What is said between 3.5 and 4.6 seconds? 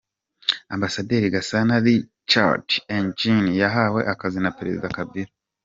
yahawe akazi na